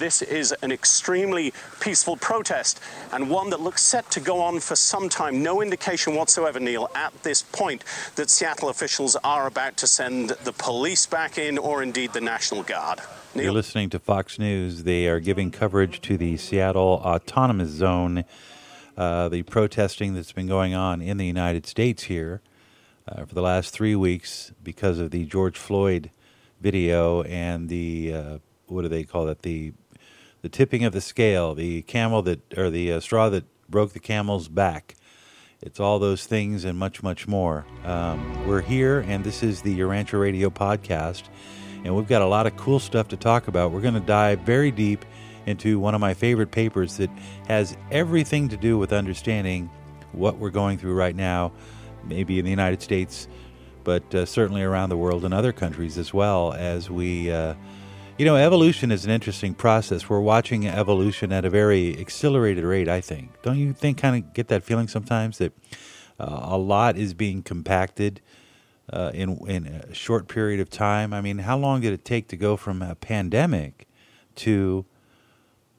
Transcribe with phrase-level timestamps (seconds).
[0.00, 2.80] This is an extremely peaceful protest
[3.12, 5.42] and one that looks set to go on for some time.
[5.42, 10.54] No indication whatsoever, Neil, at this point that Seattle officials are about to send the
[10.54, 13.00] police back in or indeed the National Guard.
[13.34, 13.44] Neil?
[13.44, 14.84] You're listening to Fox News.
[14.84, 18.24] They are giving coverage to the Seattle Autonomous Zone,
[18.96, 22.40] uh, the protesting that's been going on in the United States here
[23.06, 26.10] uh, for the last three weeks because of the George Floyd
[26.58, 28.38] video and the uh,
[28.70, 29.74] what do they call it the
[30.42, 34.00] the tipping of the scale, the camel that or the uh, straw that broke the
[34.00, 34.94] camel's back.
[35.62, 37.66] It's all those things and much much more.
[37.84, 41.24] Um, we're here, and this is the Urantia Radio podcast,
[41.84, 43.72] and we've got a lot of cool stuff to talk about.
[43.72, 45.04] We're going to dive very deep
[45.46, 47.10] into one of my favorite papers that
[47.48, 49.70] has everything to do with understanding
[50.12, 51.52] what we're going through right now
[52.04, 53.28] maybe in the United States,
[53.84, 56.52] but uh, certainly around the world and other countries as well.
[56.52, 57.54] As we, uh,
[58.20, 60.10] you know, evolution is an interesting process.
[60.10, 62.86] We're watching evolution at a very accelerated rate.
[62.86, 63.40] I think.
[63.40, 63.96] Don't you think?
[63.96, 65.54] Kind of get that feeling sometimes that
[66.18, 68.20] uh, a lot is being compacted.
[68.92, 72.28] Uh, in in a short period of time, I mean, how long did it take
[72.28, 73.88] to go from a pandemic
[74.34, 74.84] to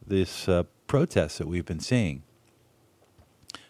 [0.07, 2.23] this uh, protest that we've been seeing?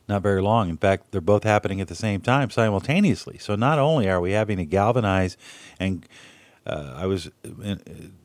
[0.07, 0.69] not very long.
[0.69, 3.37] In fact, they're both happening at the same time simultaneously.
[3.37, 5.37] So not only are we having to galvanize,
[5.79, 6.05] and
[6.65, 7.75] uh, I was uh,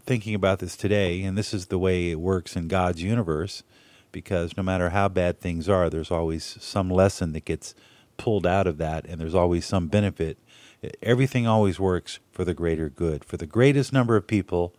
[0.05, 3.63] thinking about this today, and this is the way it works in God's universe,
[4.13, 7.75] because no matter how bad things are, there's always some lesson that gets
[8.17, 10.39] pulled out of that, and there's always some benefit.
[11.03, 14.75] Everything always works for the greater good, for the greatest number of people,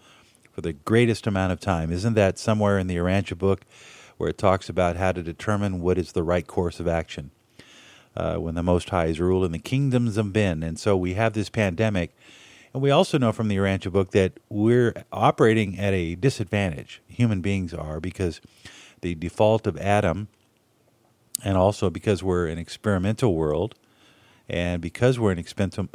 [0.52, 1.92] for the greatest amount of time.
[1.92, 3.62] Isn't that somewhere in the Urantia book?
[4.18, 7.32] where it talks about how to determine what is the right course of action
[8.16, 10.64] uh, when the Most High is rule in the kingdoms of men.
[10.64, 12.16] And so we have this pandemic.
[12.78, 17.02] We also know from the Urantia book that we're operating at a disadvantage.
[17.08, 18.39] Human beings are because
[19.02, 20.28] the default of Adam,
[21.44, 23.75] and also because we're an experimental world,
[24.50, 25.43] and because we're an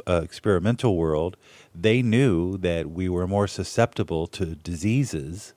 [0.07, 1.37] uh, experimental world,
[1.73, 5.53] they knew that we were more susceptible to diseases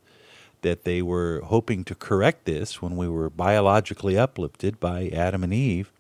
[0.62, 5.52] that they were hoping to correct this when we were biologically uplifted by Adam and
[5.52, 5.92] Eve.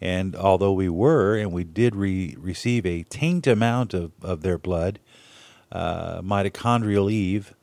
[0.00, 4.58] And although we were, and we did re- receive a taint amount of, of their
[4.58, 5.00] blood,
[5.72, 7.54] uh, mitochondrial Eve,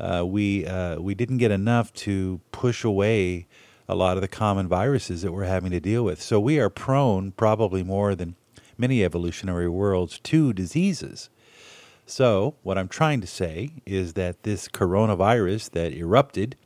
[0.00, 3.46] uh, we, uh, we didn't get enough to push away
[3.88, 6.20] a lot of the common viruses that we're having to deal with.
[6.20, 8.36] So we are prone, probably more than
[8.78, 11.28] many evolutionary worlds, to diseases.
[12.04, 16.56] So, what I'm trying to say is that this coronavirus that erupted,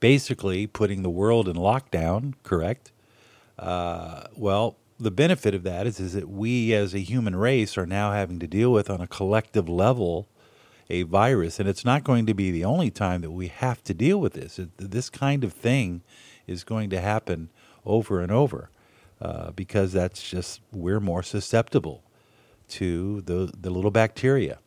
[0.00, 2.90] basically putting the world in lockdown, correct?
[3.58, 7.86] Uh, well, the benefit of that is, is that we as a human race are
[7.86, 10.28] now having to deal with on a collective level
[10.88, 13.94] a virus, and it's not going to be the only time that we have to
[13.94, 14.60] deal with this.
[14.76, 16.02] This kind of thing
[16.46, 17.50] is going to happen
[17.84, 18.70] over and over
[19.20, 22.04] uh, because that's just we're more susceptible
[22.68, 24.58] to the, the little bacteria.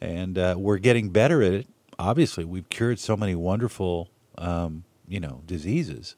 [0.00, 1.66] And uh, we're getting better at it.
[1.98, 6.14] Obviously, we've cured so many wonderful, um, you know, diseases,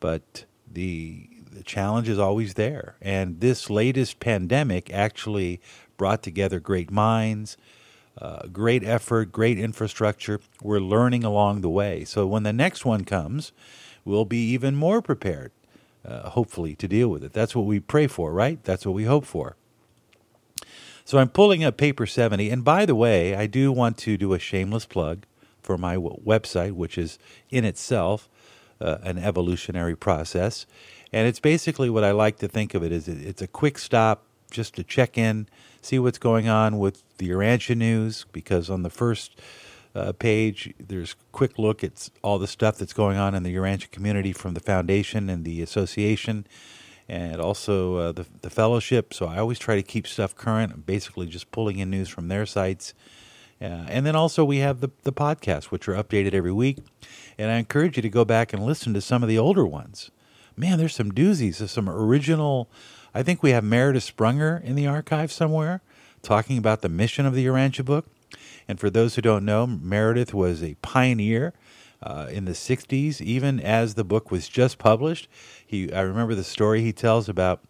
[0.00, 0.44] but
[0.76, 2.96] the the challenge is always there.
[3.00, 5.58] And this latest pandemic actually
[5.96, 7.56] brought together great minds,
[8.20, 10.38] uh, great effort, great infrastructure.
[10.60, 12.04] We're learning along the way.
[12.04, 13.52] So when the next one comes,
[14.04, 15.50] we'll be even more prepared,
[16.04, 17.32] uh, hopefully, to deal with it.
[17.32, 18.62] That's what we pray for, right?
[18.62, 19.56] That's what we hope for.
[21.06, 22.50] So I'm pulling up Paper 70.
[22.50, 25.24] And by the way, I do want to do a shameless plug
[25.62, 28.28] for my website, which is in itself
[28.80, 30.66] uh, an evolutionary process.
[31.12, 34.24] And it's basically what I like to think of it is it's a quick stop
[34.50, 35.48] just to check in,
[35.82, 39.40] see what's going on with the Urantia news, because on the first
[39.94, 43.90] uh, page, there's quick look at all the stuff that's going on in the Urantia
[43.90, 46.46] community from the foundation and the association
[47.08, 49.14] and also uh, the, the fellowship.
[49.14, 52.46] So I always try to keep stuff current, basically just pulling in news from their
[52.46, 52.94] sites.
[53.60, 56.78] Uh, and then also we have the, the podcasts, which are updated every week.
[57.38, 60.10] And I encourage you to go back and listen to some of the older ones.
[60.56, 61.58] Man, there's some doozies.
[61.58, 62.68] There's some original.
[63.14, 65.82] I think we have Meredith Sprunger in the archive somewhere
[66.22, 68.06] talking about the mission of the Urantia book.
[68.68, 71.52] And for those who don't know, Meredith was a pioneer
[72.02, 75.28] uh, in the 60s, even as the book was just published.
[75.64, 77.62] He, I remember the story he tells about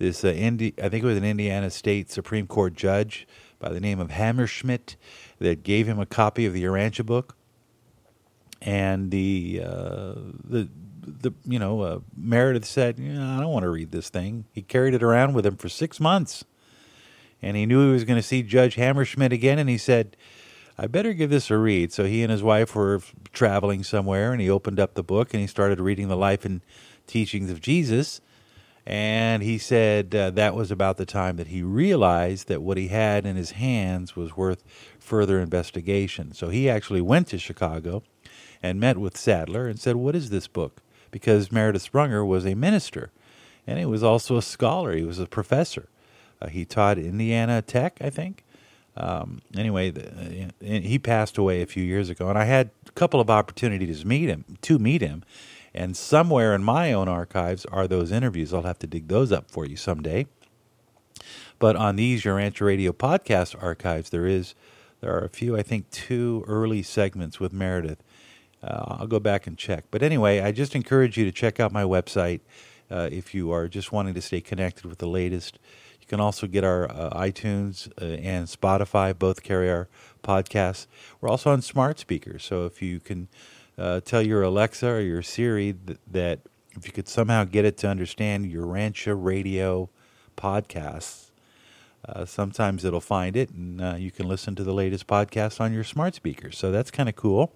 [0.00, 0.24] this.
[0.24, 3.28] Uh, Indi- I think it was an Indiana State Supreme Court judge
[3.60, 4.96] by the name of Hammerschmidt
[5.38, 7.36] that gave him a copy of the Urantia book,
[8.60, 10.68] and the uh, the
[11.02, 14.62] the you know uh, Meredith said, yeah, "I don't want to read this thing." He
[14.62, 16.44] carried it around with him for six months,
[17.40, 20.16] and he knew he was going to see Judge Hammerschmidt again, and he said.
[20.82, 21.92] I better give this a read.
[21.92, 23.02] So he and his wife were
[23.34, 26.62] traveling somewhere, and he opened up the book and he started reading the life and
[27.06, 28.22] teachings of Jesus.
[28.90, 32.88] And he said uh, that was about the time that he realized that what he
[32.88, 34.64] had in his hands was worth
[34.98, 36.32] further investigation.
[36.32, 38.02] So he actually went to Chicago
[38.60, 40.82] and met with Sadler and said, What is this book?
[41.12, 43.12] Because Meredith Sprunger was a minister
[43.64, 45.88] and he was also a scholar, he was a professor.
[46.42, 48.42] Uh, he taught Indiana Tech, I think.
[48.96, 52.90] Um, anyway, the, uh, he passed away a few years ago, and I had a
[52.92, 54.44] couple of opportunities to meet him.
[54.62, 55.22] To meet him,
[55.74, 58.52] and somewhere in my own archives are those interviews.
[58.52, 60.26] I'll have to dig those up for you someday.
[61.58, 64.54] But on these Urantia Radio podcast archives, there is
[65.00, 68.02] there are a few, I think, two early segments with Meredith.
[68.62, 69.84] Uh, I'll go back and check.
[69.90, 72.40] But anyway, I just encourage you to check out my website
[72.90, 75.58] uh, if you are just wanting to stay connected with the latest
[76.00, 79.88] You can also get our uh, iTunes uh, and Spotify, both carry our
[80.22, 80.86] podcasts.
[81.20, 82.44] We're also on smart speakers.
[82.44, 83.28] So if you can
[83.80, 86.40] uh, tell your Alexa or your Siri that, that,
[86.76, 89.90] if you could somehow get it to understand Urantia Radio
[90.36, 91.30] podcasts,
[92.08, 95.72] uh, sometimes it'll find it and uh, you can listen to the latest podcast on
[95.72, 96.56] your smart speakers.
[96.56, 97.52] So that's kind of cool.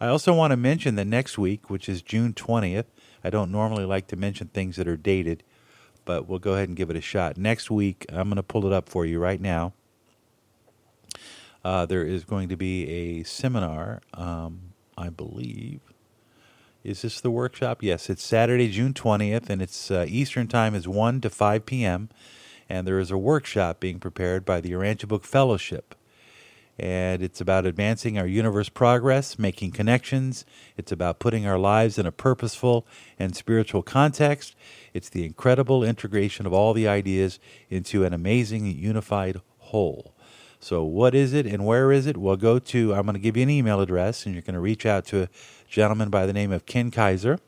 [0.00, 2.86] I also want to mention that next week, which is June 20th,
[3.22, 5.44] I don't normally like to mention things that are dated
[6.04, 7.36] but we'll go ahead and give it a shot.
[7.36, 9.72] Next week, I'm going to pull it up for you right now.
[11.62, 14.69] Uh, there is going to be a seminar, um,
[15.00, 15.80] I believe.
[16.84, 17.82] Is this the workshop?
[17.82, 22.08] Yes, it's Saturday, June 20th, and it's uh, Eastern Time is 1 to 5 p.m.
[22.68, 25.94] And there is a workshop being prepared by the Urantia Book Fellowship
[26.80, 30.46] and it's about advancing our universe progress, making connections.
[30.78, 32.86] It's about putting our lives in a purposeful
[33.18, 34.56] and spiritual context.
[34.94, 37.38] It's the incredible integration of all the ideas
[37.68, 40.14] into an amazing unified whole.
[40.60, 42.16] So, what is it and where is it?
[42.16, 44.60] Well, go to, I'm going to give you an email address, and you're going to
[44.60, 45.28] reach out to a
[45.66, 47.38] gentleman by the name of Ken Kaiser.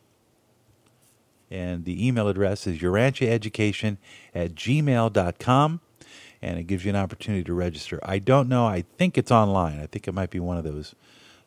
[1.51, 3.99] And the email address is urantiaeducation
[4.35, 5.81] at gmail.com
[6.43, 8.01] and it gives you an opportunity to register.
[8.03, 8.67] I don't know.
[8.67, 9.79] I think it's online.
[9.79, 10.95] I think it might be one of those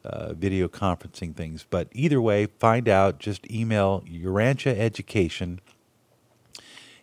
[0.06, 1.65] uh, video conferencing things.
[1.69, 3.19] But either way, find out.
[3.19, 5.59] Just email Urantia Education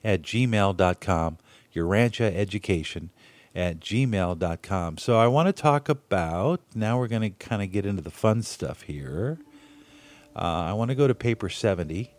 [0.03, 1.39] at gmail.com.
[1.75, 3.11] Urantia Education
[3.55, 4.99] at gmail.com.
[4.99, 8.11] So I want to talk about, now we're going to kind of get into the
[8.11, 9.39] fun stuff here.
[10.35, 12.11] Uh, I want to go to paper 70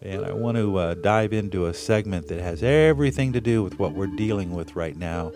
[0.00, 3.78] and I want to uh, dive into a segment that has everything to do with
[3.78, 5.32] what we're dealing with right now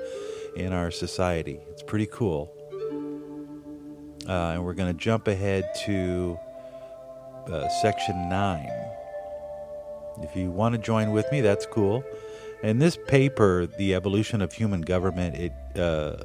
[0.55, 1.59] in our society.
[1.71, 2.53] It's pretty cool.
[4.29, 6.39] Uh, and we're going to jump ahead to
[7.51, 8.69] uh, section 9.
[10.23, 12.05] If you want to join with me, that's cool.
[12.63, 16.25] In this paper, The Evolution of Human Government, it uh,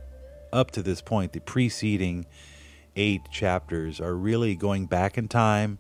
[0.52, 2.26] up to this point, the preceding
[2.96, 5.78] eight chapters are really going back in time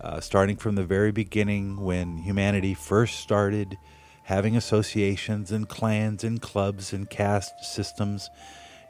[0.00, 3.76] uh, starting from the very beginning when humanity first started
[4.24, 8.28] having associations and clans and clubs and caste systems.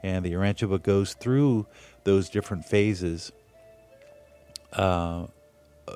[0.02, 1.66] And the Urantia goes through
[2.04, 3.32] those different phases
[4.72, 5.26] uh,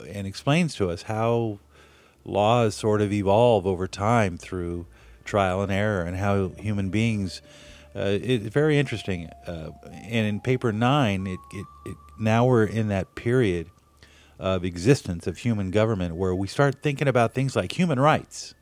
[0.09, 1.59] and explains to us how
[2.25, 4.87] laws sort of evolve over time through
[5.25, 7.43] trial and error and how human beings.
[7.95, 9.29] Uh, it's very interesting.
[9.47, 13.69] Uh, and in paper nine, it, it, it, now we're in that period
[14.39, 18.55] of existence of human government where we start thinking about things like human rights.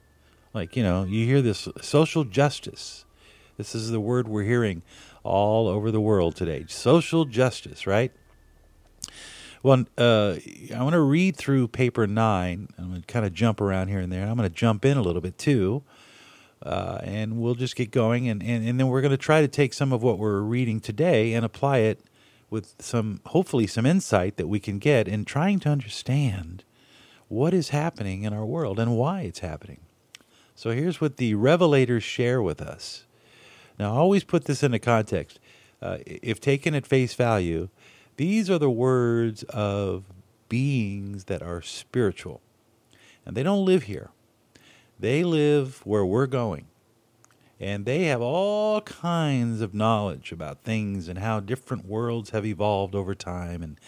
[0.53, 3.05] Like, you know, you hear this social justice.
[3.57, 4.83] This is the word we're hearing
[5.23, 6.65] all over the world today.
[6.69, 8.13] Social justice, right?
[9.63, 10.37] Well, uh,
[10.75, 12.69] I want to read through paper nine.
[12.79, 14.27] I'm going to kind of jump around here and there.
[14.27, 15.83] I'm going to jump in a little bit too.
[16.63, 18.29] Uh, and we'll just get going.
[18.29, 20.81] And, and, and then we're going to try to take some of what we're reading
[20.81, 22.01] today and apply it
[22.49, 26.65] with some, hopefully, some insight that we can get in trying to understand
[27.29, 29.81] what is happening in our world and why it's happening.
[30.55, 33.05] So here's what the revelators share with us.
[33.79, 35.39] Now, always put this into context.
[35.81, 37.69] Uh, if taken at face value,
[38.21, 40.05] these are the words of
[40.51, 42.43] beings that are spiritual.
[43.25, 44.11] And they don't live here,
[44.99, 46.67] they live where we're going.
[47.59, 52.95] And they have all kinds of knowledge about things and how different worlds have evolved
[52.95, 53.63] over time.
[53.63, 53.81] And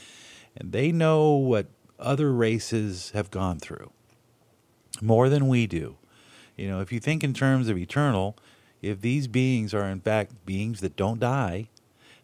[0.56, 1.66] and they know what
[1.98, 3.92] other races have gone through
[5.02, 5.98] more than we do.
[6.56, 8.38] You know if you think in terms of eternal
[8.80, 11.68] if these beings are in fact beings that don't die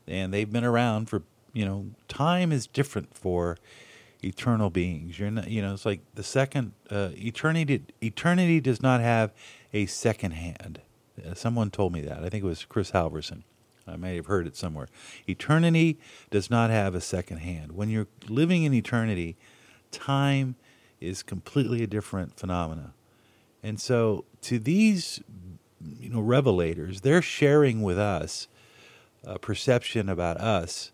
[0.07, 1.23] and they've been around for
[1.59, 3.57] you know time is different for
[4.23, 9.01] eternal beings you're not you know it's like the second uh, eternity eternity does not
[9.01, 9.33] have
[9.73, 10.81] a second hand
[11.27, 12.23] uh, someone told me that.
[12.23, 13.43] I think it was Chris Halverson.
[13.87, 14.89] I may have heard it somewhere.
[15.27, 15.99] Eternity
[16.31, 17.73] does not have a second hand.
[17.73, 19.37] When you're living in eternity,
[19.91, 20.57] time
[21.01, 22.93] is completely a different phenomena.
[23.63, 25.23] And so to these
[25.81, 28.47] you know revelators, they're sharing with us
[29.25, 30.93] a perception about us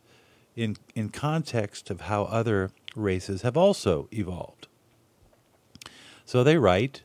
[0.57, 4.69] in in context of how other races have also evolved.
[6.25, 7.03] So they write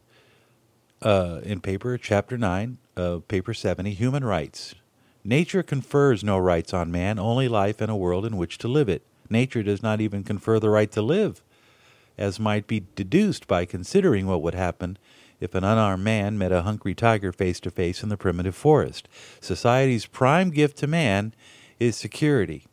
[1.01, 4.75] uh, in paper chapter 9 of paper 70 human rights.
[5.23, 8.87] Nature confers no rights on man only life and a world in which to live
[8.87, 9.03] it.
[9.29, 11.41] Nature does not even confer the right to live
[12.17, 14.97] as might be deduced by considering what would happen
[15.39, 19.07] if an unarmed man met a hungry tiger face to face in the primitive forest.
[19.39, 21.33] Society's prime gift to man
[21.79, 22.65] is security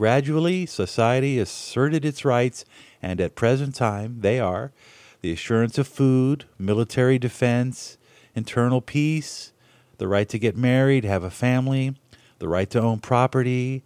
[0.00, 2.64] gradually society asserted its rights
[3.02, 4.72] and at present time they are
[5.20, 7.98] the assurance of food, military defense,
[8.34, 9.52] internal peace,
[9.98, 11.94] the right to get married, have a family,
[12.38, 13.82] the right to own property,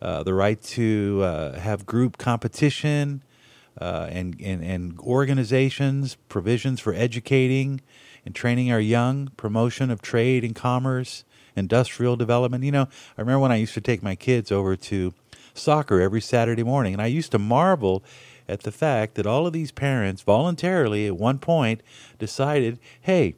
[0.00, 3.22] uh, the right to uh, have group competition
[3.80, 7.80] uh, and, and, and organizations, provisions for educating
[8.26, 11.22] and training our young, promotion of trade and commerce,
[11.54, 12.64] industrial development.
[12.64, 15.14] You know, I remember when I used to take my kids over to
[15.54, 18.02] soccer every Saturday morning, and I used to marvel
[18.48, 21.82] at the fact that all of these parents voluntarily at one point
[22.18, 23.34] decided, hey,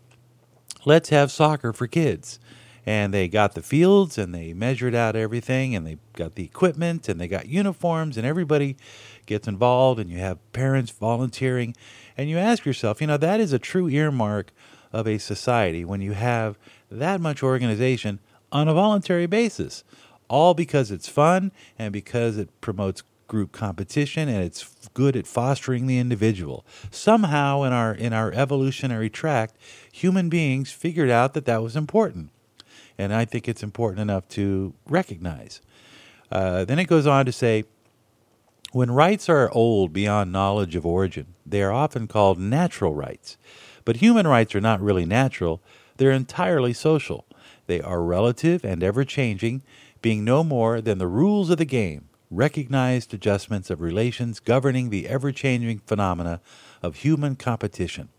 [0.85, 2.39] let's have soccer for kids.
[2.87, 7.09] And they got the fields and they measured out everything and they got the equipment
[7.09, 8.77] and they got uniforms and everybody
[9.25, 11.75] gets involved and you have parents volunteering.
[12.19, 14.53] And you ask yourself, you know, that is a true earmark
[14.93, 16.59] of a society when you have
[16.91, 18.21] that much organization
[18.53, 19.83] on a voluntary basis,
[20.29, 25.87] all because it's fun and because it promotes group competition and it's good at fostering
[25.87, 26.65] the individual.
[26.91, 29.57] Somehow in our in our evolutionary tract,
[29.91, 32.31] human beings figured out that that was important.
[32.99, 35.61] And I think it's important enough to recognize.
[36.31, 37.65] Uh, then it goes on to say
[38.73, 43.37] when rights are old beyond knowledge of origin, they are often called natural rights.
[43.85, 45.61] But human rights are not really natural,
[45.97, 47.25] they're entirely social.
[47.67, 49.63] They are relative and ever changing,
[50.05, 55.09] being no more than the rules of the game, recognized adjustments of relations governing the
[55.09, 56.43] ever changing phenomena
[56.83, 58.11] of human competition.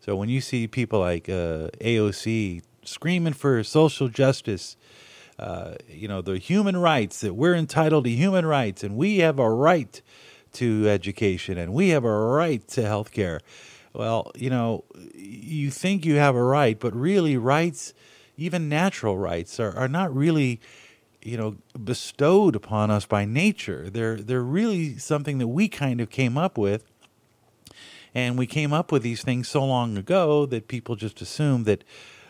[0.00, 4.76] So when you see people like uh, AOC screaming for social justice,
[5.38, 9.38] uh, you know, the human rights, that we're entitled to human rights and we have
[9.38, 10.02] a right
[10.54, 13.40] to education and we have a right to health care.
[13.92, 14.82] Well, you know,
[15.14, 17.94] you think you have a right, but really, rights,
[18.36, 20.60] even natural rights, are, are not really
[21.22, 23.88] you know bestowed upon us by nature.
[23.90, 26.84] They're they're really something that we kind of came up with.
[28.14, 31.82] And we came up with these things so long ago that people just assume that,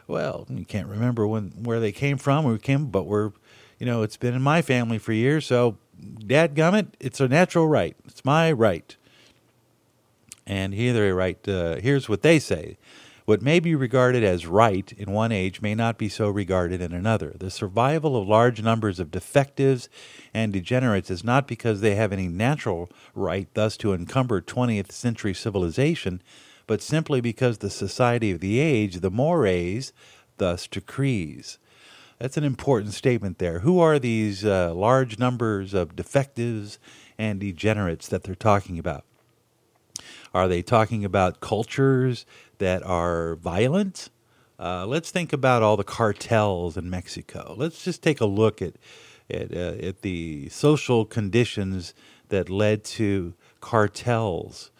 [0.06, 3.32] well, you can't remember when where they came from or came, but we're,
[3.80, 5.78] you know, it's been in my family for years, so
[6.26, 7.96] dad gummit, it's a natural right.
[8.06, 8.96] It's my right.
[10.46, 12.76] And here they write, uh, here's what they say.
[13.24, 16.92] What may be regarded as right in one age may not be so regarded in
[16.92, 17.34] another.
[17.38, 19.88] The survival of large numbers of defectives
[20.34, 25.34] and degenerates is not because they have any natural right thus to encumber 20th century
[25.34, 26.20] civilization,
[26.66, 29.92] but simply because the society of the age, the mores,
[30.38, 31.58] thus decrees.
[32.18, 33.60] That's an important statement there.
[33.60, 36.80] Who are these uh, large numbers of defectives
[37.18, 39.04] and degenerates that they're talking about?
[40.34, 42.24] Are they talking about cultures
[42.62, 44.08] that are violent?
[44.58, 47.54] Uh, let's think about all the cartels in Mexico.
[47.58, 48.74] Let's just take a look at
[49.30, 51.94] at, uh, at the social conditions
[52.28, 54.70] that led to cartels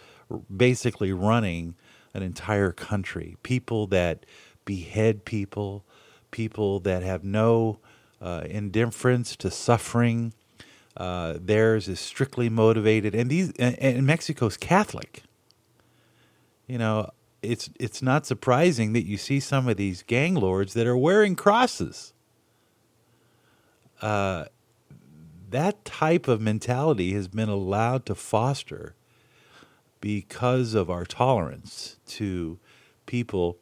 [0.55, 1.75] basically running
[2.13, 3.37] an entire country.
[3.43, 4.27] People that
[4.65, 5.85] behead people,
[6.31, 7.79] people that have no
[8.21, 10.35] uh, indifference to suffering.
[10.97, 15.23] Uh, theirs is strictly motivated, and these and, and Mexico's Catholic
[16.73, 17.11] you know,
[17.43, 21.35] it's it's not surprising that you see some of these gang lords that are wearing
[21.35, 22.13] crosses.
[24.01, 24.47] Uh,
[25.51, 28.95] that type of mentality has been allowed to foster
[30.01, 32.59] because of our tolerance to
[33.07, 33.59] people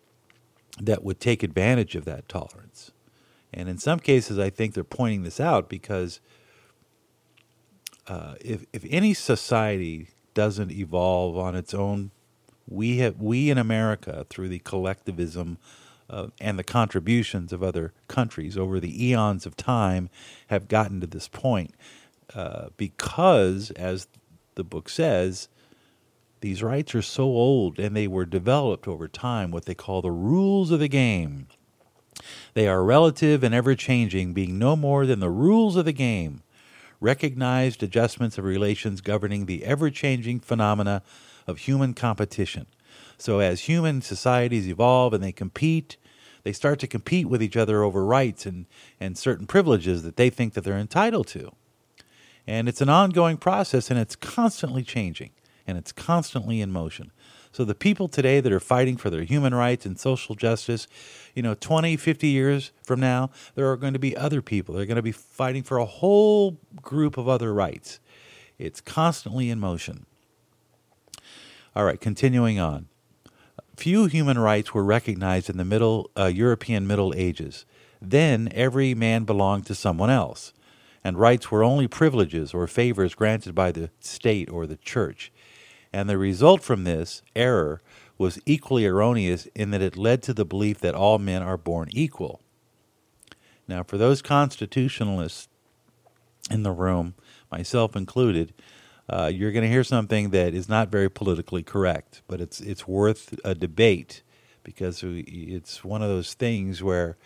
[0.81, 2.93] that would take advantage of that tolerance.
[3.53, 6.21] And in some cases, I think they're pointing this out because
[8.07, 12.11] uh, if if any society doesn't evolve on its own
[12.71, 15.59] we have we in America through the collectivism
[16.09, 20.09] uh, and the contributions of other countries over the eons of time
[20.49, 21.75] have gotten to this point
[22.35, 24.09] uh, because, as
[24.55, 25.49] the book says,
[26.41, 30.11] these rights are so old and they were developed over time, what they call the
[30.11, 31.47] rules of the game.
[32.55, 36.43] They are relative and ever changing, being no more than the rules of the game,
[37.01, 41.03] recognized adjustments of relations governing the ever changing phenomena
[41.51, 42.67] of human competition.
[43.19, 45.99] So, as human societies evolve and they compete,
[46.43, 48.65] they start to compete with each other over rights and,
[48.99, 51.53] and certain privileges that they think that they're entitled to.
[52.47, 55.31] And it's an ongoing process and it's constantly changing
[55.67, 57.13] and it's constantly in motion.
[57.53, 60.87] So the people today that are fighting for their human rights and social justice,
[61.35, 64.75] you know, 20, 50 years from now, there are going to be other people.
[64.75, 67.99] They're going to be fighting for a whole group of other rights.
[68.59, 70.07] It's constantly in motion.
[71.77, 72.89] All right, continuing on.
[73.77, 77.65] Few human rights were recognized in the middle uh, European Middle Ages.
[78.03, 80.53] Then every man belonged to someone else,
[81.05, 85.31] and rights were only privileges or favors granted by the state or the church.
[85.93, 87.81] And the result from this error
[88.19, 91.89] was equally erroneous in that it led to the belief that all men are born
[91.93, 92.41] equal.
[93.69, 95.49] Now, for those constitutionalists
[96.51, 97.15] in the room,
[97.51, 98.53] myself included,
[99.11, 102.89] uh, you're going to hear something that is not very politically correct, but it's it's
[102.89, 104.23] worth a debate
[104.65, 107.19] because it's one of those things where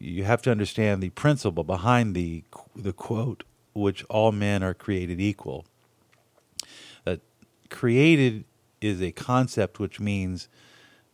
[0.00, 2.44] you have to understand the principle behind the
[2.76, 3.44] the quote,
[3.74, 5.66] which all men are created equal
[7.04, 7.20] That
[7.70, 8.44] created
[8.80, 10.48] is a concept which means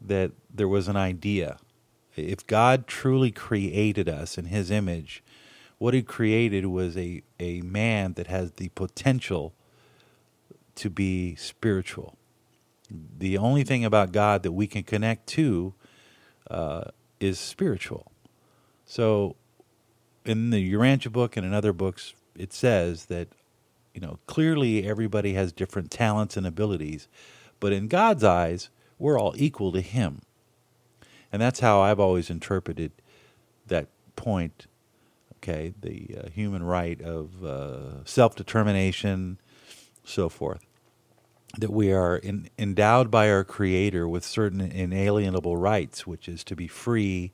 [0.01, 1.59] that there was an idea.
[2.17, 5.25] If God truly created us in his image,
[5.79, 9.55] what he created was a, a man that has the potential
[10.77, 12.17] to be spiritual.
[12.91, 15.75] The only thing about God that we can connect to
[16.51, 16.85] uh,
[17.21, 18.13] is spiritual.
[18.85, 19.37] So,
[20.25, 23.29] in the Urantia book and in other books, it says that
[23.95, 27.07] you know, clearly everybody has different talents and abilities,
[27.61, 30.23] but in God's eyes, we're all equal to Him.
[31.33, 32.91] And that's how I've always interpreted
[33.69, 34.67] that point,
[35.37, 39.39] okay, the uh, human right of uh, self determination,
[40.05, 40.65] so forth.
[41.59, 46.57] That we are in, endowed by our Creator with certain inalienable rights, which is to
[46.57, 47.33] be free,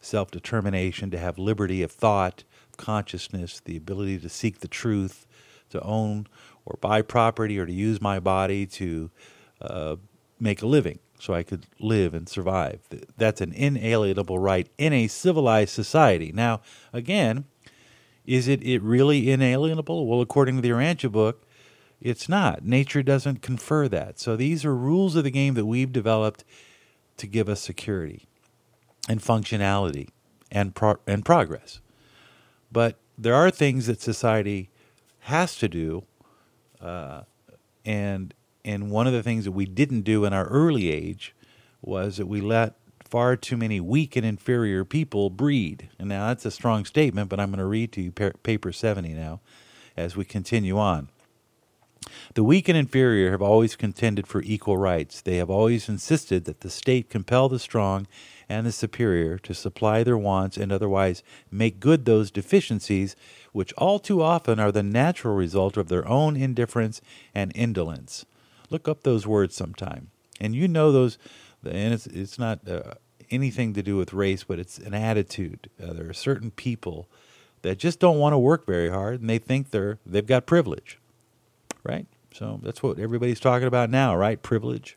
[0.00, 2.44] self determination, to have liberty of thought,
[2.76, 5.26] consciousness, the ability to seek the truth,
[5.70, 6.26] to own
[6.64, 9.10] or buy property or to use my body to
[9.60, 9.96] uh,
[10.38, 12.80] make a living so I could live and survive.
[13.16, 16.32] That's an inalienable right in a civilized society.
[16.32, 17.44] Now, again,
[18.24, 20.06] is it, it really inalienable?
[20.06, 21.46] Well, according to the Urantia book,
[22.00, 22.64] it's not.
[22.64, 24.18] Nature doesn't confer that.
[24.18, 26.44] So these are rules of the game that we've developed
[27.18, 28.26] to give us security
[29.08, 30.08] and functionality
[30.50, 31.80] and pro- and progress.
[32.72, 34.70] But there are things that society
[35.20, 36.04] has to do,
[36.80, 37.22] uh,
[37.84, 38.32] and
[38.64, 41.34] and one of the things that we didn't do in our early age
[41.82, 45.88] was that we let far too many weak and inferior people breed.
[45.98, 49.08] And now that's a strong statement, but I'm going to read to you paper 70
[49.14, 49.40] now
[49.96, 51.08] as we continue on.
[52.34, 55.20] The weak and inferior have always contended for equal rights.
[55.20, 58.06] They have always insisted that the state compel the strong
[58.48, 63.16] and the superior to supply their wants and otherwise make good those deficiencies
[63.52, 67.00] which all too often are the natural result of their own indifference
[67.34, 68.24] and indolence.
[68.70, 70.10] Look up those words sometime.
[70.40, 71.18] And you know those,
[71.64, 72.94] and it's, it's not uh,
[73.30, 75.68] anything to do with race, but it's an attitude.
[75.82, 77.08] Uh, there are certain people
[77.62, 80.98] that just don't want to work very hard and they think they're, they've got privilege,
[81.84, 82.06] right?
[82.32, 84.40] So that's what everybody's talking about now, right?
[84.40, 84.96] Privilege.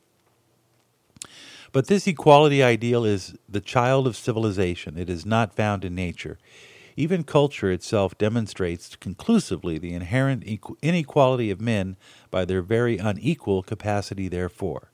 [1.72, 4.98] But this equality ideal is the child of civilization.
[4.98, 6.38] It is not found in nature.
[6.96, 10.44] Even culture itself demonstrates conclusively the inherent
[10.84, 11.98] inequality of men
[12.30, 14.92] by their very unequal capacity, therefore.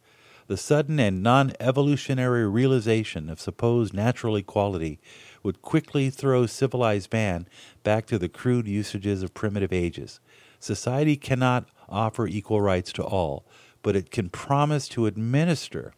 [0.47, 4.99] The sudden and non evolutionary realization of supposed natural equality
[5.43, 7.47] would quickly throw civilized man
[7.83, 10.21] back to the crude usages of primitive ages.
[10.59, 13.45] Society cannot offer equal rights to all,
[13.81, 15.93] but it can promise to administer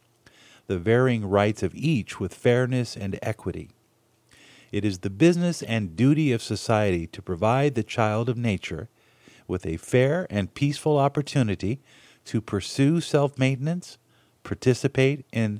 [0.68, 3.70] the varying rights of each with fairness and equity.
[4.72, 8.88] It is the business and duty of society to provide the child of nature
[9.48, 11.82] with a fair and peaceful opportunity
[12.26, 13.98] to pursue self maintenance,
[14.44, 15.60] participate in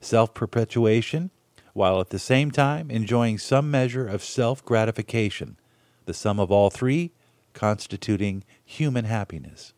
[0.00, 1.30] self perpetuation,
[1.72, 5.56] while at the same time enjoying some measure of self gratification,
[6.04, 7.12] the sum of all three
[7.52, 9.72] constituting human happiness.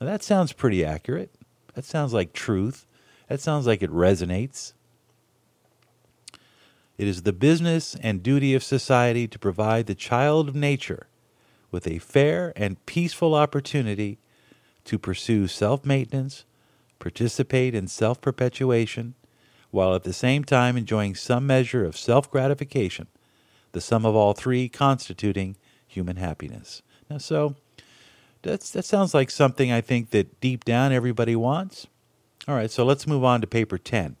[0.00, 1.34] Now that sounds pretty accurate.
[1.74, 2.86] That sounds like truth.
[3.28, 4.72] That sounds like it resonates.
[6.98, 11.08] It is the business and duty of society to provide the child of nature
[11.70, 14.18] with a fair and peaceful opportunity
[14.84, 16.44] to pursue self maintenance,
[16.98, 19.14] participate in self perpetuation,
[19.70, 23.08] while at the same time enjoying some measure of self gratification,
[23.72, 25.56] the sum of all three constituting
[25.96, 26.82] human happiness.
[27.08, 27.56] Now, so
[28.42, 31.86] that's, that sounds like something I think that deep down everybody wants.
[32.46, 34.16] All right, so let's move on to paper 10.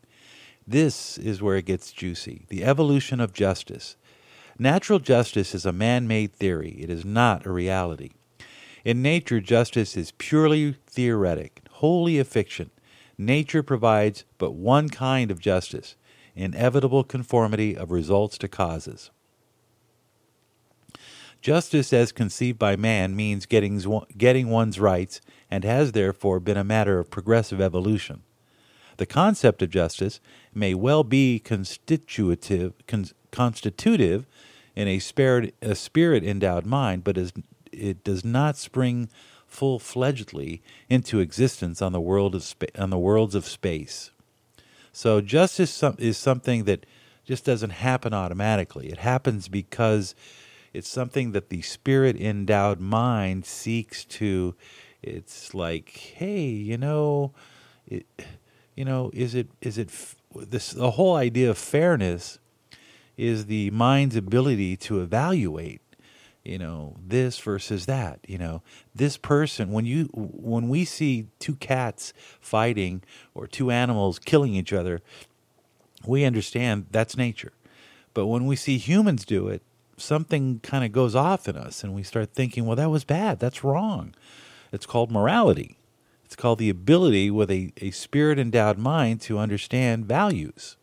[0.66, 3.96] This is where it gets juicy the evolution of justice.
[4.58, 8.12] Natural justice is a man made theory, it is not a reality.
[8.84, 12.70] In nature, justice is purely theoretic, wholly a fiction.
[13.18, 15.94] Nature provides but one kind of justice
[16.34, 19.10] inevitable conformity of results to causes.
[21.46, 23.80] Justice as conceived by man means getting,
[24.18, 28.22] getting one's rights and has therefore been a matter of progressive evolution.
[28.96, 30.18] The concept of justice
[30.52, 34.26] may well be constitutive, con, constitutive
[34.74, 37.32] in a spirit, a spirit endowed mind, but is,
[37.70, 39.08] it does not spring
[39.46, 44.10] full fledgedly into existence on the world of spa- on the worlds of space.
[44.90, 46.86] So justice is something that
[47.24, 48.88] just doesn't happen automatically.
[48.88, 50.16] It happens because
[50.76, 54.54] it's something that the spirit endowed mind seeks to.
[55.02, 57.32] It's like, hey, you know,
[57.86, 58.04] it,
[58.74, 59.90] you know, is it is it
[60.34, 62.38] this the whole idea of fairness
[63.16, 65.80] is the mind's ability to evaluate
[66.44, 68.62] you know this versus that you know
[68.94, 73.02] this person when you when we see two cats fighting
[73.34, 75.00] or two animals killing each other
[76.06, 77.52] we understand that's nature
[78.12, 79.62] but when we see humans do it
[79.96, 83.38] something kind of goes off in us and we start thinking well that was bad
[83.38, 84.14] that's wrong
[84.72, 85.78] it's called morality
[86.24, 90.76] it's called the ability with a, a spirit endowed mind to understand values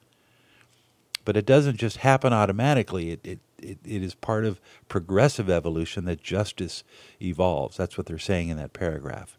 [1.26, 6.06] but it doesn't just happen automatically it, it it, it is part of progressive evolution
[6.06, 6.84] that justice
[7.21, 7.78] evolves.
[7.78, 9.38] That's what they're saying in that paragraph.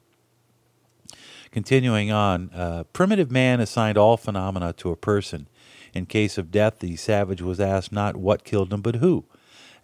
[1.51, 5.47] Continuing on, uh, primitive man assigned all phenomena to a person.
[5.93, 9.25] In case of death, the savage was asked not what killed him, but who.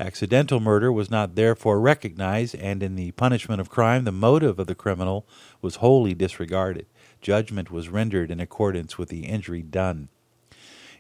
[0.00, 4.66] Accidental murder was not therefore recognized, and in the punishment of crime, the motive of
[4.66, 5.26] the criminal
[5.60, 6.86] was wholly disregarded.
[7.20, 10.08] Judgment was rendered in accordance with the injury done.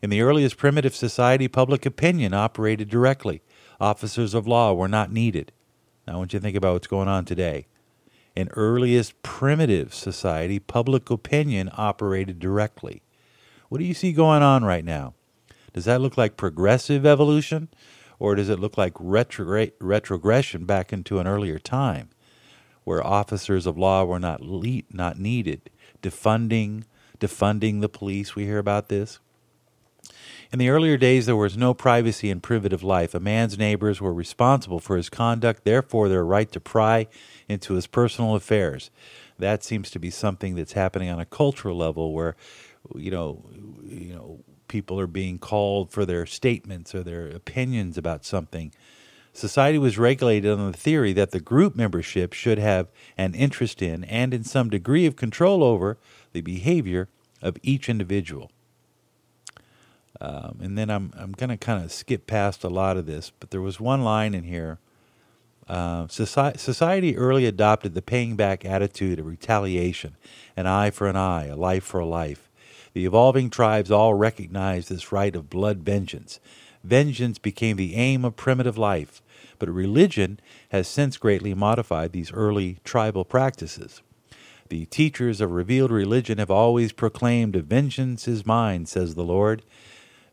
[0.02, 3.40] In the earliest primitive society, public opinion operated directly.
[3.80, 5.50] Officers of law were not needed.
[6.06, 7.68] Now, I want you to think about what's going on today.
[8.36, 13.00] In earliest primitive society, public opinion operated directly.
[13.70, 15.14] What do you see going on right now?
[15.72, 17.68] Does that look like progressive evolution,
[18.20, 22.10] or does it look like retrogression back into an earlier time,
[22.84, 25.70] where officers of law were not le- not needed?
[26.02, 26.84] Defunding,
[27.18, 28.36] defunding the police.
[28.36, 29.18] We hear about this.
[30.52, 33.14] In the earlier days, there was no privacy in primitive life.
[33.14, 37.06] A man's neighbors were responsible for his conduct, therefore, their right to pry
[37.48, 38.90] into his personal affairs.
[39.38, 42.34] That seems to be something that's happening on a cultural level where,
[42.96, 43.44] you know,
[43.84, 48.72] you know, people are being called for their statements or their opinions about something.
[49.32, 54.04] Society was regulated on the theory that the group membership should have an interest in
[54.04, 55.98] and in some degree of control over
[56.32, 57.08] the behavior
[57.42, 58.50] of each individual.
[60.20, 63.32] Um, and then I'm I'm going to kind of skip past a lot of this,
[63.40, 64.78] but there was one line in here.
[65.66, 70.16] Uh, society, society early adopted the paying back attitude of retaliation,
[70.56, 72.49] an eye for an eye, a life for a life.
[72.92, 76.40] The evolving tribes all recognized this right of blood vengeance.
[76.82, 79.22] Vengeance became the aim of primitive life,
[79.58, 84.02] but religion has since greatly modified these early tribal practices.
[84.70, 89.62] The teachers of revealed religion have always proclaimed, Vengeance is mine, says the Lord.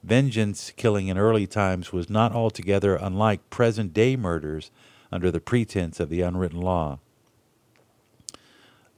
[0.03, 4.71] Vengeance killing in early times was not altogether unlike present day murders
[5.11, 6.99] under the pretense of the unwritten law.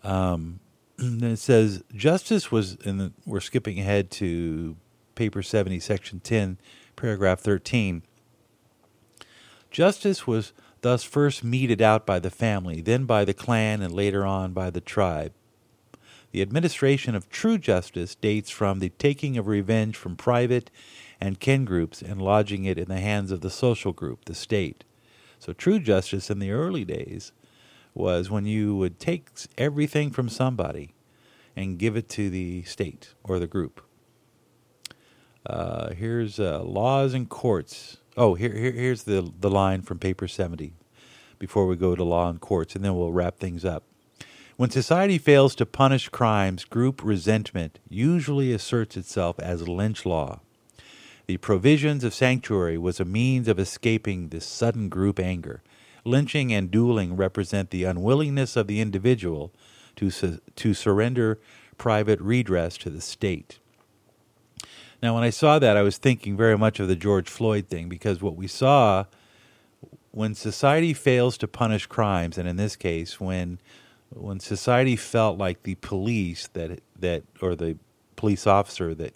[0.04, 0.60] Um,
[1.22, 4.76] then it says justice was, and we're skipping ahead to
[5.16, 6.58] paper 70, section 10,
[6.96, 8.04] paragraph 13.
[9.72, 14.26] Justice was thus first meted out by the family, then by the clan, and later
[14.26, 15.32] on by the tribe.
[16.32, 20.70] The administration of true justice dates from the taking of revenge from private
[21.22, 24.84] and kin groups and lodging it in the hands of the social group, the state.
[25.40, 27.32] So, true justice in the early days
[27.93, 30.93] was when you would take everything from somebody
[31.56, 33.82] and give it to the state or the group.
[35.45, 37.97] Uh, here's uh, laws and courts.
[38.15, 40.73] Oh, here, here, here's the, the line from paper 70
[41.38, 43.84] before we go to law and courts, and then we'll wrap things up.
[44.58, 50.41] When society fails to punish crimes, group resentment usually asserts itself as lynch law.
[51.28, 55.62] The provisions of sanctuary was a means of escaping this sudden group anger.
[56.06, 59.52] Lynching and dueling represent the unwillingness of the individual
[59.96, 61.40] to, su- to surrender
[61.78, 63.60] private redress to the state.
[65.02, 67.88] Now, when I saw that, I was thinking very much of the George Floyd thing
[67.88, 69.06] because what we saw
[70.12, 73.60] when society fails to punish crimes, and in this case, when
[74.10, 77.78] when society felt like the police that that or the
[78.16, 79.14] police officer that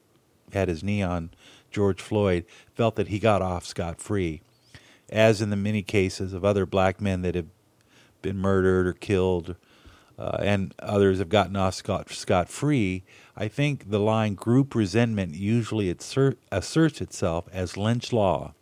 [0.54, 1.32] had his knee on
[1.72, 4.42] George Floyd felt that he got off scot free,
[5.14, 7.46] as in the many cases of other black men that have
[8.22, 9.56] been murdered or killed,
[10.18, 13.04] uh, and others have gotten off scot scot free.
[13.38, 18.54] I think the line group resentment usually assert, asserts itself as lynch law.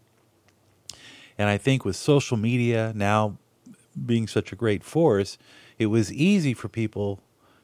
[1.38, 3.38] And I think with social media now
[4.06, 5.38] being such a great force,
[5.80, 7.20] it was easy for people,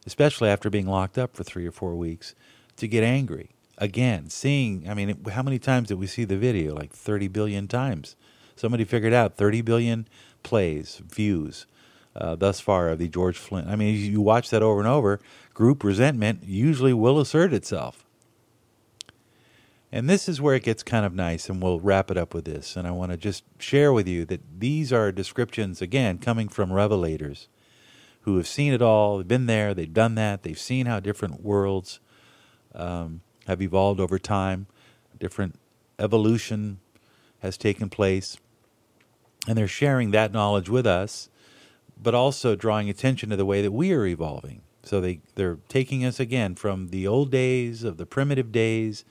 [0.06, 2.36] especially after being locked up for three or four weeks,
[2.78, 3.52] to get angry.
[3.78, 6.74] Again, seeing, I mean, how many times did we see the video?
[6.74, 8.16] Like 30 billion times.
[8.58, 10.08] Somebody figured out 30 billion
[10.44, 11.66] plays, views
[12.16, 13.68] uh, thus far of the George Flint.
[13.68, 15.20] I mean, you watch that over and over,
[15.54, 18.04] group resentment usually will assert itself.
[19.92, 22.46] And this is where it gets kind of nice, and we'll wrap it up with
[22.46, 22.76] this.
[22.76, 26.72] And I want to just share with you that these are descriptions, again, coming from
[26.72, 27.48] revelators
[28.22, 31.42] who have seen it all, they've been there, they've done that, they've seen how different
[31.42, 32.02] worlds
[32.76, 34.68] um, have evolved over time,
[35.18, 35.56] different
[35.98, 36.80] evolution
[37.40, 38.38] has taken place.
[39.48, 41.30] And they're sharing that knowledge with us,
[42.02, 44.62] but also drawing attention to the way that we are evolving.
[44.84, 49.04] So they, they're taking us again from the old days of the primitive days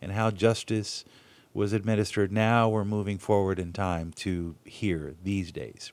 [0.00, 1.04] and how justice
[1.54, 2.32] was administered.
[2.32, 5.92] Now we're moving forward in time to here, these days.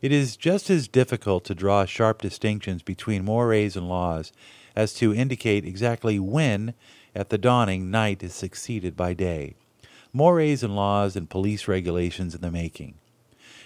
[0.00, 4.32] It is just as difficult to draw sharp distinctions between mores and laws
[4.74, 6.74] as to indicate exactly when,
[7.14, 9.54] at the dawning, night is succeeded by day.
[10.12, 12.94] Mores and laws and police regulations in the making.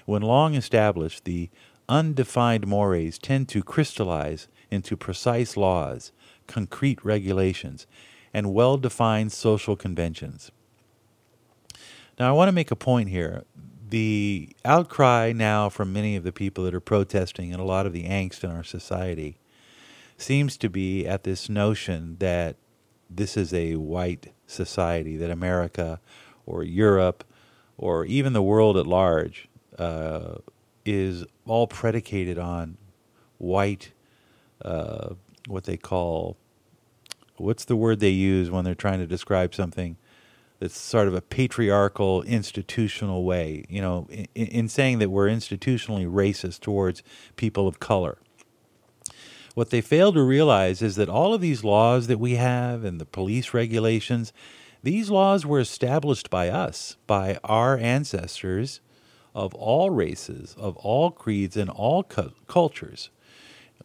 [0.07, 1.51] When long established, the
[1.89, 6.13] undefined mores tend to crystallize into precise laws,
[6.47, 7.87] concrete regulations,
[8.33, 10.53] and well defined social conventions.
[12.19, 13.45] Now, I want to make a point here.
[13.89, 17.93] The outcry now from many of the people that are protesting and a lot of
[17.93, 19.39] the angst in our society
[20.17, 22.57] seems to be at this notion that
[23.11, 26.01] this is a white society, that America
[26.47, 27.25] or Europe
[27.77, 30.37] or even the world at large uh,
[30.85, 32.77] is all predicated on
[33.39, 33.93] white,
[34.65, 35.15] uh,
[35.47, 36.37] what they call
[37.37, 39.97] what's the word they use when they're trying to describe something
[40.59, 43.65] that's sort of a patriarchal institutional way?
[43.69, 47.03] You know in, in, saying that we're institutionally racist towards
[47.37, 48.19] people of color
[49.57, 53.01] what they fail to realize is that all of these laws that we have and
[53.01, 54.31] the police regulations
[54.83, 58.81] these laws were established by us by our ancestors
[59.37, 63.11] of all races of all creeds and all cu- cultures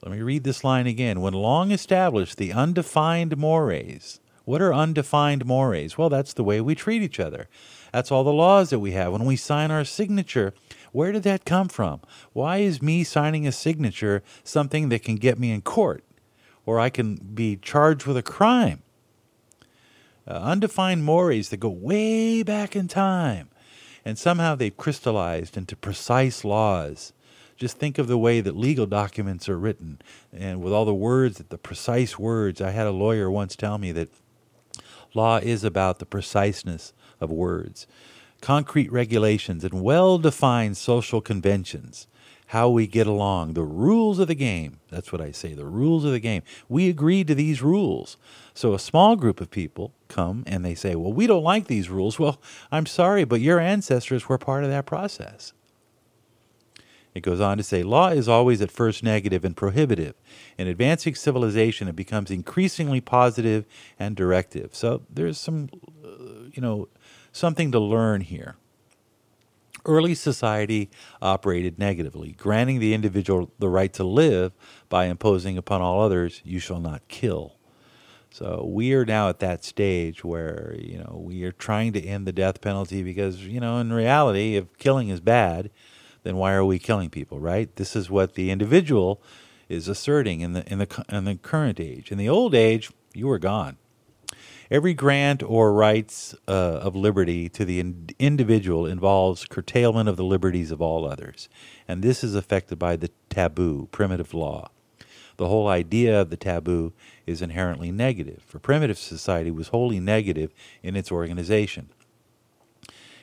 [0.02, 1.22] let me read this line again.
[1.22, 4.20] When long established, the undefined mores.
[4.46, 5.96] What are undefined mores?
[5.96, 7.48] Well, that's the way we treat each other.
[7.94, 9.12] That's all the laws that we have.
[9.12, 10.56] When we sign our signature,
[10.92, 12.02] where did that come from?
[12.34, 16.04] Why is me signing a signature something that can get me in court
[16.66, 18.82] or I can be charged with a crime?
[20.28, 23.50] Uh, undefined mores that go way back in time,
[24.04, 27.14] and somehow they've crystallized into precise laws
[27.62, 30.00] just think of the way that legal documents are written
[30.34, 32.60] and with all the words, the precise words.
[32.60, 34.10] I had a lawyer once tell me that
[35.14, 37.86] law is about the preciseness of words,
[38.42, 42.08] concrete regulations, and well defined social conventions.
[42.52, 44.82] How we get along, the rules of the game.
[44.90, 46.44] That's what I say, the rules of the game.
[46.68, 48.18] We agreed to these rules.
[48.54, 51.90] So a small group of people come and they say, Well, we don't like these
[51.90, 52.20] rules.
[52.20, 55.54] Well, I'm sorry, but your ancestors were part of that process.
[57.16, 60.16] It goes on to say law is always at first negative and prohibitive.
[60.58, 63.66] In advancing civilization, it becomes increasingly positive
[63.98, 64.76] and directive.
[64.76, 65.70] So there's some,
[66.04, 66.90] uh, you know,
[67.32, 68.58] something to learn here.
[69.86, 70.89] Early society
[71.22, 74.54] operated negatively, granting the individual the right to live
[74.89, 77.58] by imposing upon all others, you shall not kill.
[78.30, 82.26] So we are now at that stage where, you know, we are trying to end
[82.26, 85.70] the death penalty because, you know, in reality, if killing is bad,
[86.24, 87.76] then why are we killing people, right?
[87.76, 89.22] This is what the individual
[89.67, 92.12] is asserting in the in the in the current age.
[92.12, 93.78] In the old age, you were gone.
[94.71, 100.23] Every grant or rights uh, of liberty to the in- individual involves curtailment of the
[100.23, 101.49] liberties of all others,
[101.88, 104.71] and this is affected by the taboo, primitive law.
[105.36, 106.93] The whole idea of the taboo
[107.27, 111.89] is inherently negative, for primitive society was wholly negative in its organization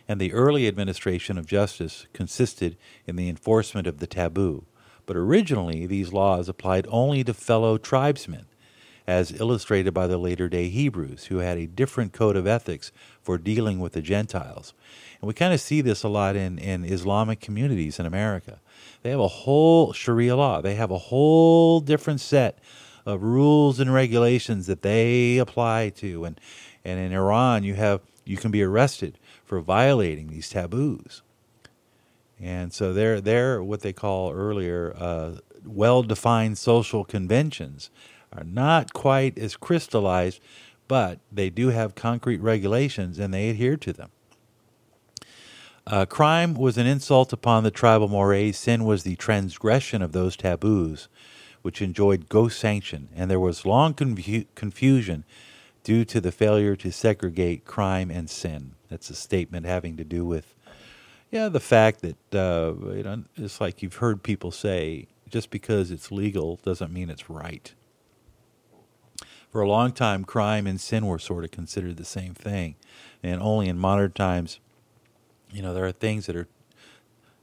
[0.08, 4.64] and the early administration of justice consisted in the enforcement of the taboo.
[5.04, 8.46] But originally, these laws applied only to fellow tribesmen.
[9.08, 12.92] As illustrated by the later day Hebrews, who had a different code of ethics
[13.22, 14.74] for dealing with the Gentiles.
[15.22, 18.60] And we kind of see this a lot in, in Islamic communities in America.
[19.02, 22.58] They have a whole Sharia law, they have a whole different set
[23.06, 26.26] of rules and regulations that they apply to.
[26.26, 26.38] And,
[26.84, 31.22] and in Iran, you, have, you can be arrested for violating these taboos.
[32.38, 37.88] And so they're, they're what they call earlier uh, well defined social conventions
[38.32, 40.40] are not quite as crystallized,
[40.86, 44.10] but they do have concrete regulations and they adhere to them.
[45.86, 48.58] Uh, crime was an insult upon the tribal mores.
[48.58, 51.08] Sin was the transgression of those taboos,
[51.62, 55.24] which enjoyed ghost sanction, and there was long confu- confusion
[55.82, 58.72] due to the failure to segregate crime and sin.
[58.90, 60.54] That's a statement having to do with,
[61.30, 65.90] yeah, the fact that uh, you know, it's like you've heard people say, just because
[65.90, 67.72] it's legal doesn't mean it's right.
[69.50, 72.76] For a long time, crime and sin were sort of considered the same thing,
[73.22, 74.60] and only in modern times,
[75.50, 76.48] you know, there are things that are,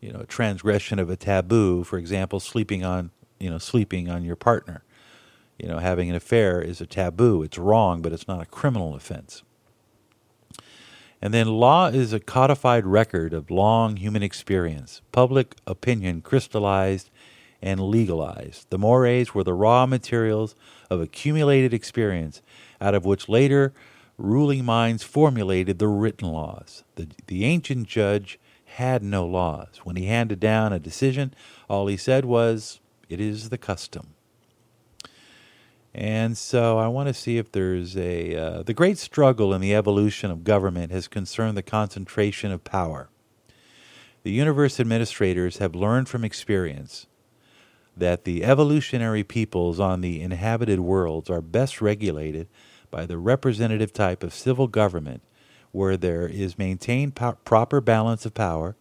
[0.01, 1.83] you know, transgression of a taboo.
[1.83, 4.83] For example, sleeping on, you know, sleeping on your partner.
[5.57, 7.41] You know, having an affair is a taboo.
[7.41, 9.41] It's wrong, but it's not a criminal offense.
[11.21, 17.09] And then law is a codified record of long human experience, public opinion crystallized
[17.65, 18.69] and legalized.
[18.69, 20.55] The mores were the raw materials
[20.89, 22.43] of accumulated experience,
[22.79, 23.73] out of which later
[24.17, 26.83] ruling minds formulated the written laws.
[26.93, 29.81] The, the ancient judge had no laws.
[29.83, 31.33] When he handed down a decision,
[31.67, 34.13] all he said was, It is the custom.
[35.93, 38.35] And so I want to see if there's a.
[38.35, 43.09] Uh, the great struggle in the evolution of government has concerned the concentration of power.
[44.23, 47.07] The universe administrators have learned from experience
[47.97, 52.47] that the evolutionary peoples on the inhabited worlds are best regulated
[52.91, 55.21] by the representative type of civil government
[55.71, 58.75] where there is maintained po- proper balance of power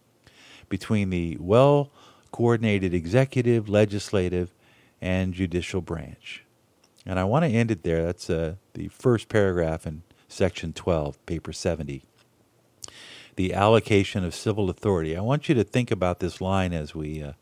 [0.69, 1.91] between the well
[2.31, 4.53] coordinated executive, legislative,
[5.01, 6.43] and judicial branch.
[7.05, 8.05] And I want to end it there.
[8.05, 12.03] That's uh, the first paragraph in section 12, paper 70.
[13.35, 15.15] The allocation of civil authority.
[15.15, 17.33] I want you to think about this line as we uh,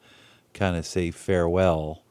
[0.53, 2.03] kind of say farewell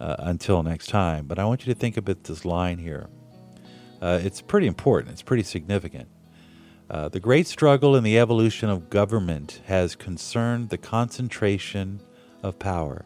[0.00, 1.26] uh, until next time.
[1.26, 3.08] But I want you to think about this line here.
[4.00, 6.08] Uh, it's pretty important, it's pretty significant.
[6.90, 12.00] Uh, the great struggle in the evolution of government has concerned the concentration
[12.42, 13.04] of power.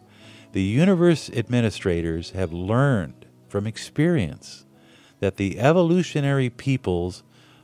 [0.52, 4.66] The universe administrators have learned from experience
[5.20, 7.22] that the evolutionary peoples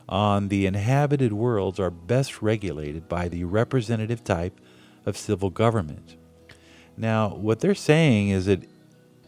[0.09, 4.59] on the inhabited worlds are best regulated by the representative type
[5.05, 6.17] of civil government.
[6.99, 8.61] Now, what they're saying is that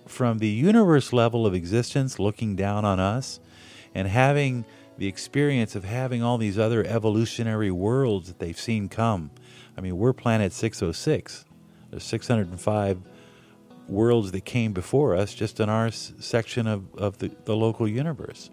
[0.05, 3.39] from the universe level of existence looking down on us
[3.95, 4.65] and having
[4.97, 9.31] the experience of having all these other evolutionary worlds that they've seen come.
[9.77, 11.45] I mean, we're planet 606.
[11.89, 13.01] There's 605
[13.88, 18.49] worlds that came before us just in our section of, of the, the local universe.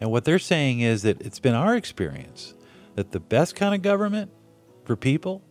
[0.00, 2.54] And what they're saying is that it's been our experience
[2.94, 4.30] that the best kind of government
[4.84, 5.42] for people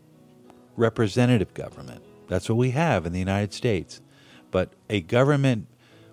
[0.81, 2.03] representative government.
[2.27, 4.01] That's what we have in the United States.
[4.49, 5.67] But a government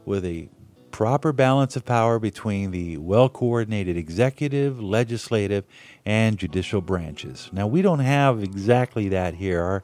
[0.05, 0.49] with a
[0.93, 5.65] proper balance of power between the well coordinated executive, legislative,
[6.05, 7.49] and judicial branches.
[7.53, 9.83] Now, we don't have exactly that here.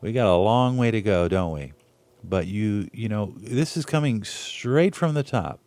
[0.00, 1.72] We got a long way to go, don't we?
[2.24, 5.60] But you, you know, this is coming straight from the top.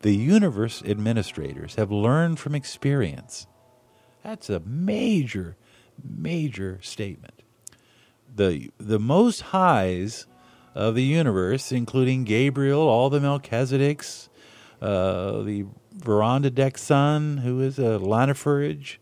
[0.00, 3.46] The universe administrators have learned from experience.
[4.22, 5.56] That's a major,
[6.02, 7.37] major statement
[8.38, 10.26] the the most highs
[10.74, 14.28] of the universe, including Gabriel, all the Melchizedeks,
[14.80, 15.66] uh, the
[15.98, 18.98] Lanonandek Son, who is a Lanaforge,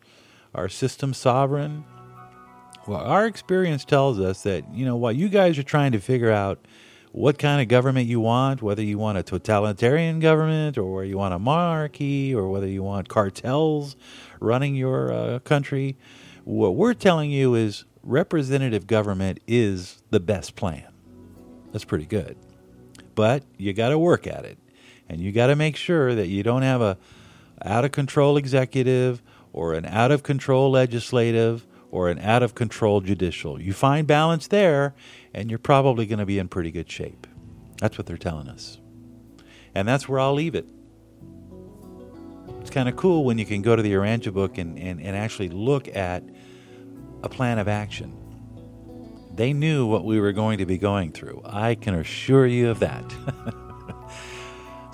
[0.55, 1.85] our system sovereign.
[2.87, 6.31] Well, our experience tells us that, you know, while you guys are trying to figure
[6.31, 6.65] out
[7.13, 11.35] what kind of government you want, whether you want a totalitarian government or you want
[11.35, 13.97] a monarchy or whether you want cartels
[14.41, 15.97] running your uh, country,
[16.45, 20.87] what we're telling you is representative government is the best plan.
[21.73, 22.37] That's pretty good.
[23.15, 24.59] But you got to work at it.
[25.09, 26.99] And you got to make sure that you don't have a
[27.65, 33.01] out of control executive or an out of control legislative or an out of control
[33.01, 33.61] judicial.
[33.61, 34.95] You find balance there
[35.33, 37.27] and you're probably going to be in pretty good shape.
[37.79, 38.79] That's what they're telling us.
[39.75, 40.67] And that's where I'll leave it.
[42.61, 45.17] It's kind of cool when you can go to the Urantia book and, and, and
[45.17, 46.25] actually look at
[47.27, 48.17] a plan of action.
[49.35, 51.43] They knew what we were going to be going through.
[51.45, 53.05] I can assure you of that.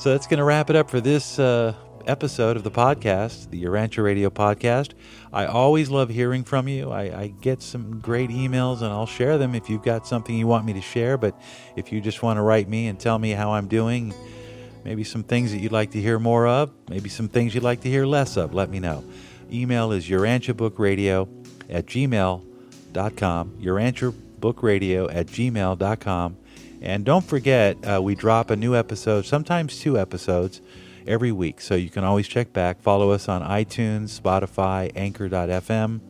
[0.03, 1.75] So that's going to wrap it up for this uh,
[2.09, 4.95] episode of the podcast, the Urantia Radio podcast.
[5.33, 6.91] I always love hearing from you.
[6.91, 10.49] I, I, get some great emails and I'll share them if you've got something you
[10.49, 11.17] want me to share.
[11.17, 11.41] But
[11.77, 14.13] if you just want to write me and tell me how I'm doing,
[14.83, 17.83] maybe some things that you'd like to hear more of, maybe some things you'd like
[17.83, 19.05] to hear less of, let me know.
[19.53, 21.42] Email is urantiabookradio
[21.73, 26.37] at gmail.com, urantiabookradio at gmail.com.
[26.81, 30.61] And don't forget, uh, we drop a new episode, sometimes two episodes
[31.07, 31.61] every week.
[31.61, 32.81] So you can always check back.
[32.81, 36.01] Follow us on iTunes, Spotify, Anchor.fm.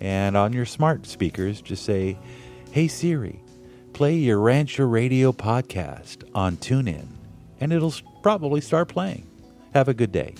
[0.00, 2.18] And on your smart speakers, just say,
[2.72, 3.40] Hey Siri,
[3.92, 7.06] play Urantia Radio podcast on TuneIn.
[7.60, 9.26] And it'll probably start playing.
[9.74, 10.34] Have a good day.